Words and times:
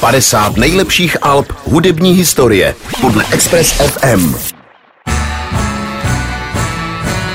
50 0.00 0.56
nejlepších 0.56 1.16
alb 1.22 1.52
hudební 1.64 2.12
historie 2.12 2.74
podle 3.00 3.24
Express 3.32 3.72
FM. 3.72 4.34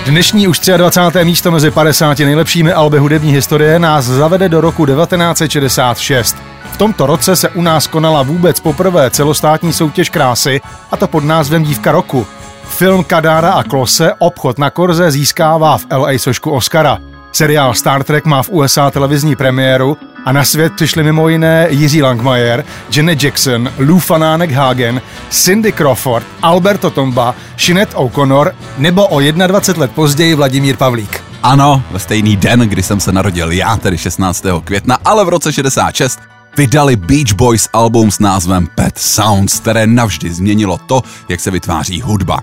Dnešní 0.05 0.47
už 0.47 0.59
23. 0.77 1.25
místo 1.25 1.51
mezi 1.51 1.71
50 1.71 2.19
nejlepšími 2.19 2.73
alby 2.73 2.97
hudební 2.97 3.31
historie 3.31 3.79
nás 3.79 4.05
zavede 4.05 4.49
do 4.49 4.61
roku 4.61 4.85
1966. 4.85 6.37
V 6.71 6.77
tomto 6.77 7.05
roce 7.05 7.35
se 7.35 7.49
u 7.49 7.61
nás 7.61 7.87
konala 7.87 8.23
vůbec 8.23 8.59
poprvé 8.59 9.09
celostátní 9.09 9.73
soutěž 9.73 10.09
krásy, 10.09 10.61
a 10.91 10.97
to 10.97 11.07
pod 11.07 11.23
názvem 11.23 11.63
Dívka 11.63 11.91
roku. 11.91 12.27
Film 12.63 13.03
Kadára 13.03 13.51
a 13.51 13.63
Klose 13.63 14.13
Obchod 14.19 14.57
na 14.57 14.69
Korze 14.69 15.11
získává 15.11 15.77
v 15.77 15.85
LA 15.91 16.11
sošku 16.17 16.51
Oscara. 16.51 16.97
Seriál 17.31 17.73
Star 17.73 18.03
Trek 18.03 18.25
má 18.25 18.43
v 18.43 18.49
USA 18.49 18.91
televizní 18.91 19.35
premiéru 19.35 19.97
a 20.25 20.31
na 20.31 20.45
svět 20.45 20.73
přišli 20.73 21.03
mimo 21.03 21.29
jiné 21.29 21.67
Jiří 21.69 22.01
Langmajer, 22.01 22.65
Janet 22.95 23.23
Jackson, 23.23 23.71
Lou 23.77 23.99
Fanánek 23.99 24.51
Hagen, 24.51 25.01
Cindy 25.29 25.71
Crawford, 25.71 26.25
Alberto 26.41 26.89
Tomba, 26.89 27.35
Sinead 27.57 27.89
O'Connor 27.95 28.55
nebo 28.77 29.07
o 29.07 29.19
21 29.19 29.81
let 29.81 29.91
později 29.91 30.35
Vladimír 30.35 30.77
Pavlík. 30.77 31.23
Ano, 31.43 31.83
ve 31.91 31.99
stejný 31.99 32.37
den, 32.37 32.59
kdy 32.59 32.83
jsem 32.83 32.99
se 32.99 33.11
narodil 33.11 33.51
já, 33.51 33.77
tedy 33.77 33.97
16. 33.97 34.45
května, 34.63 34.97
ale 35.05 35.25
v 35.25 35.29
roce 35.29 35.53
66 35.53 36.19
vydali 36.57 36.95
Beach 36.95 37.33
Boys 37.33 37.69
album 37.73 38.11
s 38.11 38.19
názvem 38.19 38.67
Pet 38.75 38.97
Sounds, 38.97 39.59
které 39.59 39.87
navždy 39.87 40.33
změnilo 40.33 40.77
to, 40.77 41.01
jak 41.29 41.39
se 41.39 41.51
vytváří 41.51 42.01
hudba. 42.01 42.39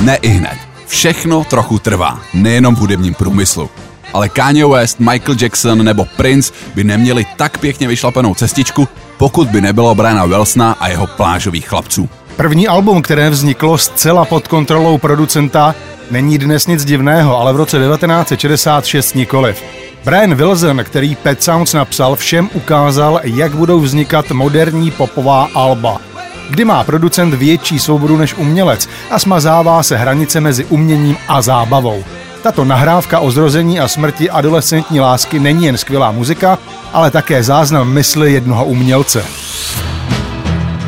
Ne 0.00 0.16
i 0.16 0.28
hned. 0.28 0.67
Všechno 0.98 1.44
trochu 1.44 1.78
trvá, 1.78 2.18
nejenom 2.34 2.74
v 2.74 2.78
hudebním 2.78 3.14
průmyslu. 3.14 3.70
Ale 4.12 4.28
Kanye 4.28 4.66
West, 4.66 5.00
Michael 5.00 5.36
Jackson 5.40 5.84
nebo 5.84 6.06
Prince 6.16 6.52
by 6.74 6.84
neměli 6.84 7.26
tak 7.36 7.58
pěkně 7.58 7.88
vyšlapenou 7.88 8.34
cestičku, 8.34 8.88
pokud 9.18 9.48
by 9.48 9.60
nebylo 9.60 9.94
Briana 9.94 10.26
Wilsona 10.26 10.72
a 10.80 10.88
jeho 10.88 11.06
plážových 11.06 11.68
chlapců. 11.68 12.08
První 12.36 12.68
album, 12.68 13.02
které 13.02 13.30
vzniklo 13.30 13.78
zcela 13.78 14.24
pod 14.24 14.48
kontrolou 14.48 14.98
producenta, 14.98 15.74
není 16.10 16.38
dnes 16.38 16.66
nic 16.66 16.84
divného, 16.84 17.38
ale 17.38 17.52
v 17.52 17.56
roce 17.56 17.78
1966 17.78 19.14
nikoliv. 19.14 19.62
Brian 20.04 20.34
Wilson, 20.34 20.84
který 20.84 21.16
Pet 21.16 21.42
Sounds 21.42 21.74
napsal, 21.74 22.16
všem 22.16 22.50
ukázal, 22.54 23.20
jak 23.24 23.54
budou 23.54 23.80
vznikat 23.80 24.30
moderní 24.30 24.90
popová 24.90 25.48
alba 25.54 26.00
kdy 26.50 26.64
má 26.64 26.84
producent 26.84 27.34
větší 27.34 27.78
svobodu 27.78 28.16
než 28.16 28.34
umělec 28.34 28.88
a 29.10 29.18
smazává 29.18 29.82
se 29.82 29.96
hranice 29.96 30.40
mezi 30.40 30.64
uměním 30.64 31.16
a 31.28 31.42
zábavou. 31.42 32.04
Tato 32.42 32.64
nahrávka 32.64 33.18
o 33.18 33.30
zrození 33.30 33.80
a 33.80 33.88
smrti 33.88 34.30
adolescentní 34.30 35.00
lásky 35.00 35.38
není 35.38 35.64
jen 35.64 35.76
skvělá 35.76 36.12
muzika, 36.12 36.58
ale 36.92 37.10
také 37.10 37.42
záznam 37.42 37.92
mysli 37.92 38.32
jednoho 38.32 38.64
umělce. 38.64 39.24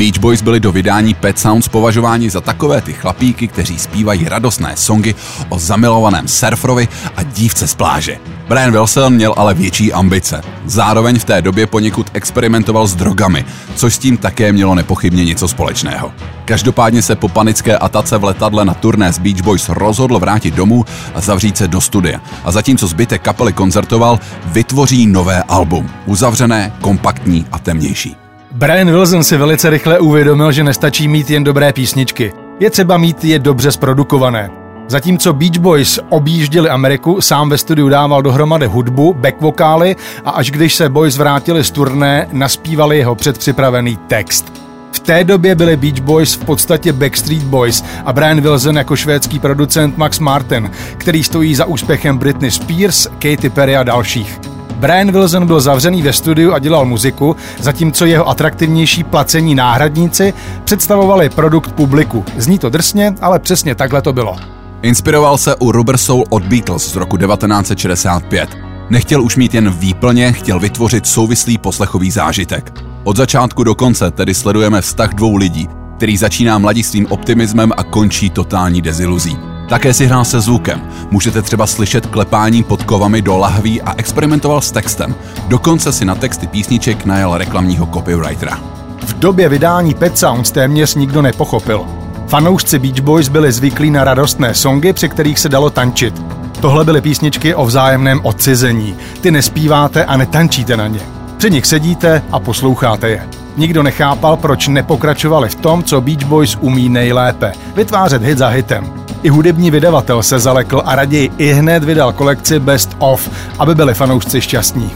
Beach 0.01 0.19
Boys 0.19 0.43
byli 0.43 0.61
do 0.61 0.73
vydání 0.73 1.15
Pet 1.15 1.39
Sounds 1.39 1.69
považováni 1.69 2.31
za 2.31 2.41
takové 2.41 2.81
ty 2.81 2.93
chlapíky, 2.93 3.49
kteří 3.49 3.79
zpívají 3.79 4.29
radostné 4.29 4.77
songy 4.77 5.15
o 5.49 5.59
zamilovaném 5.59 6.29
surferovi 6.29 6.89
a 7.17 7.23
dívce 7.23 7.69
z 7.69 7.75
pláže. 7.75 8.19
Brian 8.49 8.73
Wilson 8.73 9.13
měl 9.13 9.35
ale 9.37 9.55
větší 9.55 9.93
ambice. 9.93 10.43
Zároveň 10.67 11.19
v 11.19 11.25
té 11.25 11.43
době 11.43 11.67
poněkud 11.67 12.11
experimentoval 12.13 12.87
s 12.87 12.95
drogami, 12.95 13.45
což 13.75 13.95
s 13.95 13.99
tím 13.99 14.17
také 14.17 14.53
mělo 14.53 14.75
nepochybně 14.75 15.25
něco 15.25 15.49
společného. 15.49 16.13
Každopádně 16.45 17.03
se 17.03 17.17
po 17.17 17.29
panické 17.29 17.79
atace 17.79 18.19
v 18.19 18.25
letadle 18.25 18.65
na 18.65 18.75
turné 18.75 19.13
z 19.13 19.19
Beach 19.19 19.43
Boys 19.43 19.69
rozhodl 19.69 20.19
vrátit 20.19 20.55
domů 20.55 20.85
a 21.15 21.21
zavřít 21.21 21.57
se 21.57 21.69
do 21.69 21.81
studia. 21.81 22.21
A 22.45 22.53
zatímco 22.53 22.87
zbytek 22.87 23.23
kapely 23.23 23.53
koncertoval, 23.53 24.21
vytvoří 24.47 25.07
nové 25.07 25.43
album. 25.43 25.91
Uzavřené, 26.07 26.73
kompaktní 26.81 27.47
a 27.53 27.59
temnější. 27.59 28.30
Brian 28.61 28.91
Wilson 28.91 29.25
si 29.25 29.37
velice 29.37 29.71
rychle 29.71 29.99
uvědomil, 29.99 30.53
že 30.53 30.65
nestačí 30.65 31.09
mít 31.09 31.31
jen 31.31 31.45
dobré 31.45 31.73
písničky. 31.73 32.33
Je 32.61 32.71
třeba 32.71 32.97
mít 32.97 33.25
je 33.25 33.39
dobře 33.39 33.73
zprodukované. 33.73 34.51
Zatímco 34.89 35.33
Beach 35.33 35.59
Boys 35.59 36.01
objížděli 36.09 36.69
Ameriku, 36.69 37.21
sám 37.21 37.51
ve 37.51 37.59
studiu 37.59 37.89
dával 37.89 38.23
dohromady 38.23 38.67
hudbu, 38.67 39.15
back 39.15 39.41
vokály 39.41 39.97
a 40.25 40.31
až 40.31 40.51
když 40.51 40.75
se 40.75 40.89
Boys 40.89 41.19
vrátili 41.19 41.65
z 41.65 41.71
turné, 41.71 42.29
naspívali 42.33 42.99
jeho 42.99 43.15
předpřipravený 43.15 43.97
text. 43.97 44.53
V 44.93 45.01
té 45.01 45.25
době 45.25 45.55
byli 45.55 45.77
Beach 45.77 46.01
Boys 46.01 46.35
v 46.35 46.45
podstatě 46.45 46.93
Backstreet 46.93 47.43
Boys 47.43 47.85
a 48.05 48.13
Brian 48.13 48.41
Wilson 48.41 48.77
jako 48.77 48.97
švédský 48.97 49.39
producent 49.39 49.97
Max 49.99 50.19
Martin, 50.19 50.71
který 50.99 51.25
stojí 51.25 51.55
za 51.55 51.65
úspěchem 51.65 52.19
Britney 52.19 52.51
Spears, 52.51 53.07
Katy 53.07 53.51
Perry 53.51 53.77
a 53.77 53.83
dalších. 53.83 54.50
Brian 54.81 55.13
Wilson 55.13 55.47
byl 55.47 55.61
zavřený 55.61 56.03
ve 56.03 56.13
studiu 56.13 56.53
a 56.53 56.59
dělal 56.59 56.85
muziku, 56.85 57.37
zatímco 57.59 58.05
jeho 58.05 58.29
atraktivnější 58.29 59.05
placení 59.05 59.55
náhradníci 59.55 60.35
představovali 60.65 61.29
produkt 61.29 61.73
publiku. 61.73 62.25
Zní 62.37 62.59
to 62.59 62.71
drsně, 62.71 63.15
ale 63.21 63.39
přesně 63.39 63.75
takhle 63.75 64.03
to 64.03 64.13
bylo. 64.13 64.37
Inspiroval 64.83 65.39
se 65.39 65.55
u 65.55 65.73
Rubber 65.73 65.97
Soul 65.97 66.25
od 66.31 66.43
Beatles 66.43 66.93
z 66.93 66.97
roku 66.97 67.17
1965. 67.17 68.59
Nechtěl 68.91 69.23
už 69.23 69.37
mít 69.37 69.55
jen 69.55 69.71
výplně, 69.71 70.33
chtěl 70.33 70.61
vytvořit 70.61 71.07
souvislý 71.07 71.59
poslechový 71.59 72.11
zážitek. 72.11 72.73
Od 73.05 73.17
začátku 73.17 73.65
do 73.65 73.75
konce 73.75 74.11
tedy 74.11 74.35
sledujeme 74.35 74.81
vztah 74.81 75.15
dvou 75.15 75.37
lidí, 75.37 75.69
který 75.97 76.17
začíná 76.17 76.59
mladistvým 76.59 77.07
optimismem 77.07 77.73
a 77.77 77.83
končí 77.83 78.31
totální 78.31 78.83
deziluzí. 78.83 79.50
Také 79.71 79.95
si 79.95 80.07
hrál 80.07 80.25
se 80.25 80.41
zvukem. 80.41 80.83
Můžete 81.11 81.43
třeba 81.43 81.67
slyšet 81.67 82.07
klepání 82.07 82.63
pod 82.63 82.83
kovami 82.83 83.23
do 83.23 83.37
lahví 83.37 83.83
a 83.83 83.95
experimentoval 83.97 84.61
s 84.61 84.71
textem. 84.71 85.15
Dokonce 85.49 85.93
si 85.93 86.05
na 86.05 86.15
texty 86.15 86.47
písniček 86.47 87.05
najel 87.05 87.39
reklamního 87.39 87.87
copywritera. 87.87 88.59
V 89.07 89.19
době 89.19 89.49
vydání 89.49 89.95
Pet 89.95 90.19
Sounds 90.19 90.51
téměř 90.51 90.95
nikdo 90.95 91.23
nepochopil. 91.23 91.87
Fanoušci 92.29 92.79
Beach 92.79 93.01
Boys 93.01 93.29
byli 93.29 93.53
zvyklí 93.53 93.91
na 93.91 94.05
radostné 94.05 94.55
songy, 94.55 94.93
při 94.93 95.09
kterých 95.09 95.39
se 95.39 95.49
dalo 95.49 95.71
tančit. 95.71 96.23
Tohle 96.61 96.85
byly 96.85 97.01
písničky 97.01 97.55
o 97.55 97.65
vzájemném 97.65 98.21
odcizení. 98.23 98.97
Ty 99.21 99.31
nespíváte 99.31 100.05
a 100.05 100.17
netančíte 100.17 100.77
na 100.77 100.87
ně. 100.87 101.01
Při 101.37 101.51
nich 101.51 101.67
sedíte 101.67 102.23
a 102.33 102.41
posloucháte 102.41 103.09
je. 103.09 103.29
Nikdo 103.57 103.83
nechápal, 103.83 104.37
proč 104.37 104.69
nepokračovali 104.69 105.49
v 105.49 105.55
tom, 105.55 105.83
co 105.83 106.01
Beach 106.01 106.25
Boys 106.25 106.59
umí 106.61 106.89
nejlépe– 106.89 107.53
vytvářet 107.77 108.23
hit 108.23 108.39
za 108.39 108.49
hitem. 108.49 109.00
I 109.23 109.29
hudební 109.29 109.71
vydavatel 109.71 110.23
se 110.23 110.39
zalekl 110.39 110.83
a 110.85 110.95
raději 110.97 111.31
i 111.39 111.53
hned 111.53 111.85
vydal 111.85 112.13
kolekci 112.13 112.59
Best 112.59 112.97
of, 112.99 113.31
aby 113.59 113.75
byli 113.75 113.95
fanoušci 113.95 114.41
šťastní. 114.41 114.91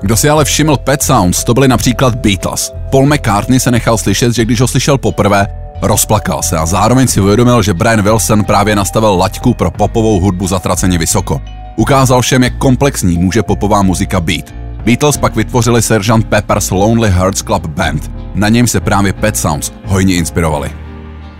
Kdo 0.00 0.16
si 0.16 0.28
ale 0.28 0.44
všiml 0.44 0.76
Pet 0.76 1.02
Sounds, 1.02 1.44
to 1.44 1.54
byly 1.54 1.68
například 1.68 2.14
Beatles. 2.14 2.72
Paul 2.90 3.06
McCartney 3.06 3.60
se 3.60 3.70
nechal 3.70 3.98
slyšet, 3.98 4.34
že 4.34 4.44
když 4.44 4.60
ho 4.60 4.68
slyšel 4.68 4.98
poprvé, 4.98 5.46
rozplakal 5.82 6.42
se 6.42 6.58
a 6.58 6.66
zároveň 6.66 7.06
si 7.08 7.20
uvědomil, 7.20 7.62
že 7.62 7.74
Brian 7.74 8.02
Wilson 8.02 8.44
právě 8.44 8.76
nastavil 8.76 9.14
laťku 9.14 9.54
pro 9.54 9.70
popovou 9.70 10.20
hudbu 10.20 10.46
zatraceně 10.46 10.98
vysoko. 10.98 11.40
Ukázal 11.76 12.22
všem, 12.22 12.42
jak 12.42 12.58
komplexní 12.58 13.18
může 13.18 13.42
popová 13.42 13.82
muzika 13.82 14.20
být. 14.20 14.54
Beatles 14.84 15.16
pak 15.16 15.36
vytvořili 15.36 15.82
Sgt. 15.82 16.24
Pepper's 16.28 16.70
Lonely 16.70 17.10
Hearts 17.10 17.42
Club 17.42 17.66
Band. 17.66 18.10
Na 18.34 18.48
něm 18.48 18.66
se 18.66 18.80
právě 18.80 19.12
Pet 19.12 19.36
Sounds 19.36 19.72
hojně 19.84 20.14
inspirovali. 20.14 20.83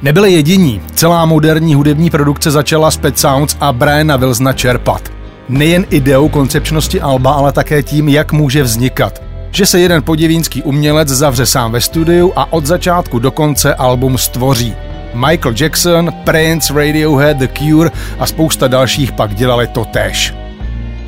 Nebyli 0.04 0.32
jediní. 0.32 0.80
Celá 0.94 1.26
moderní 1.26 1.74
hudební 1.74 2.10
produkce 2.10 2.50
začala 2.50 2.90
z 2.90 2.96
Pet 2.96 3.18
Sounds 3.18 3.56
a 3.60 3.72
Briana 3.72 4.16
Wilsona 4.16 4.52
čerpat. 4.52 5.12
Nejen 5.48 5.84
ideou 5.90 6.28
koncepčnosti 6.28 7.00
Alba, 7.00 7.32
ale 7.32 7.52
také 7.52 7.82
tím, 7.82 8.08
jak 8.08 8.32
může 8.32 8.62
vznikat. 8.62 9.22
Že 9.50 9.66
se 9.66 9.80
jeden 9.80 10.02
podivínský 10.02 10.62
umělec 10.62 11.08
zavře 11.08 11.46
sám 11.46 11.72
ve 11.72 11.80
studiu 11.80 12.32
a 12.36 12.52
od 12.52 12.66
začátku 12.66 13.18
do 13.18 13.30
konce 13.30 13.74
album 13.74 14.18
stvoří. 14.18 14.74
Michael 15.14 15.54
Jackson, 15.60 16.12
Prince, 16.24 16.74
Radiohead, 16.74 17.36
The 17.36 17.48
Cure 17.58 17.90
a 18.18 18.26
spousta 18.26 18.68
dalších 18.68 19.12
pak 19.12 19.34
dělali 19.34 19.66
to 19.66 19.84
též. 19.84 20.34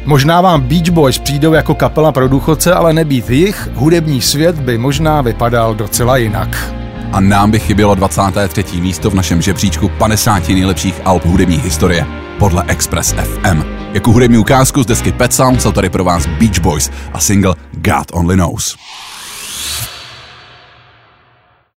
Možná 0.05 0.41
vám 0.41 0.61
Beach 0.61 0.91
Boys 0.91 1.19
přijdou 1.19 1.53
jako 1.53 1.75
kapela 1.75 2.13
pro 2.13 2.29
důchodce, 2.29 2.75
ale 2.75 2.93
nebýt 2.93 3.31
jich, 3.31 3.69
hudební 3.75 4.23
svět 4.23 4.61
by 4.61 4.79
možná 4.79 5.23
vypadal 5.23 5.75
docela 5.75 6.17
jinak. 6.17 6.77
A 7.17 7.21
nám 7.21 7.51
by 7.51 7.61
chybělo 7.61 7.95
23. 7.95 8.65
místo 8.81 9.11
v 9.11 9.15
našem 9.15 9.43
žebříčku 9.43 9.89
50 9.89 10.49
nejlepších 10.49 11.01
alb 11.05 11.25
hudební 11.25 11.57
historie 11.57 12.07
podle 12.39 12.65
Express 12.67 13.13
FM. 13.13 13.63
Jako 13.93 14.13
hudební 14.13 14.39
ukázku 14.39 14.83
z 14.83 14.87
desky 14.87 15.13
Pet 15.13 15.35
Sound 15.35 15.63
jsou 15.63 15.73
tady 15.73 15.89
pro 15.89 16.05
vás 16.05 16.27
Beach 16.27 16.59
Boys 16.61 16.91
a 17.13 17.21
single 17.21 17.55
God 17.73 18.07
Only 18.13 18.37
Knows. 18.37 18.77